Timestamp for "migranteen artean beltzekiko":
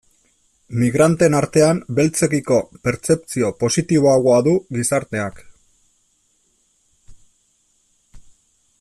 0.83-2.57